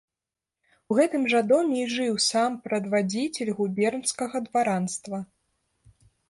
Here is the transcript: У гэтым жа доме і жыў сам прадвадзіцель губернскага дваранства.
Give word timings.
У 0.93 0.95
гэтым 0.99 1.27
жа 1.33 1.41
доме 1.51 1.77
і 1.81 1.89
жыў 1.95 2.15
сам 2.29 2.55
прадвадзіцель 2.65 3.53
губернскага 3.61 4.37
дваранства. 4.49 5.17